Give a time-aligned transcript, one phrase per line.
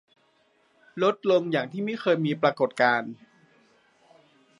[1.01, 3.11] ลดลงอย่างที่ไม่เคยมีปรากฏการณ์